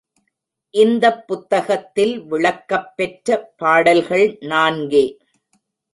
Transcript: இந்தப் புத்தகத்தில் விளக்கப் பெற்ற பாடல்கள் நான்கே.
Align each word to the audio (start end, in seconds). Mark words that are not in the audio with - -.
இந்தப் 0.73 1.27
புத்தகத்தில் 1.27 2.21
விளக்கப் 2.21 2.97
பெற்ற 2.97 3.51
பாடல்கள் 3.57 4.37
நான்கே. 4.41 5.05